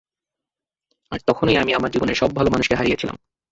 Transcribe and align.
আর 1.11 1.19
তখনই 1.27 1.55
আমি 1.57 1.71
আমার 1.73 1.91
জীবনের 1.91 2.15
সব 2.15 2.29
ভালো 2.35 2.49
মানুষকে 2.49 2.75
হারিয়েছিলাম। 2.75 3.15